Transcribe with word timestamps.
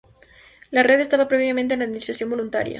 La 0.71 0.81
red 0.81 0.99
estaba 0.99 1.27
previamente 1.27 1.75
en 1.75 1.83
administración 1.83 2.31
voluntaria. 2.31 2.69